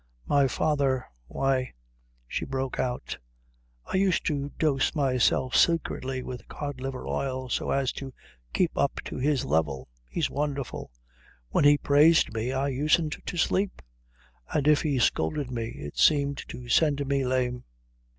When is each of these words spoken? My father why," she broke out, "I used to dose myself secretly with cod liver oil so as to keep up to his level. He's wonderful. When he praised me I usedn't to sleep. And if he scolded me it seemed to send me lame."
My 0.25 0.47
father 0.47 1.05
why," 1.27 1.73
she 2.27 2.43
broke 2.43 2.79
out, 2.79 3.19
"I 3.85 3.97
used 3.97 4.25
to 4.25 4.49
dose 4.57 4.95
myself 4.95 5.55
secretly 5.55 6.23
with 6.23 6.47
cod 6.47 6.81
liver 6.81 7.05
oil 7.05 7.49
so 7.49 7.69
as 7.69 7.91
to 7.91 8.11
keep 8.51 8.75
up 8.75 8.99
to 9.05 9.17
his 9.17 9.45
level. 9.45 9.89
He's 10.09 10.27
wonderful. 10.27 10.89
When 11.49 11.65
he 11.65 11.77
praised 11.77 12.33
me 12.33 12.51
I 12.51 12.69
usedn't 12.71 13.23
to 13.23 13.37
sleep. 13.37 13.79
And 14.51 14.67
if 14.67 14.81
he 14.81 14.97
scolded 14.97 15.51
me 15.51 15.67
it 15.67 15.99
seemed 15.99 16.43
to 16.47 16.67
send 16.67 17.05
me 17.05 17.23
lame." 17.23 17.65